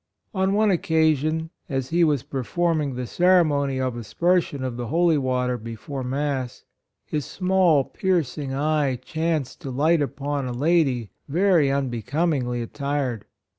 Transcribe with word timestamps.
On 0.33 0.53
one 0.53 0.71
occasion, 0.71 1.51
as 1.69 1.89
he 1.89 2.03
was 2.03 2.23
per 2.23 2.41
forming 2.41 2.95
the 2.95 3.05
ceremony 3.05 3.79
of 3.79 3.95
aspersion 3.95 4.63
of 4.63 4.75
the 4.75 4.87
Holy 4.87 5.19
Water 5.19 5.59
before 5.59 6.03
Mass, 6.03 6.63
his 7.05 7.23
small, 7.23 7.83
piercing 7.83 8.51
eye 8.51 8.95
chanced 8.95 9.61
to 9.61 9.69
light 9.69 10.01
upon 10.01 10.47
a 10.47 10.53
lady 10.53 11.11
very 11.27 11.67
unbecom 11.67 12.41
ingly 12.41 12.63
attired. 12.63 13.25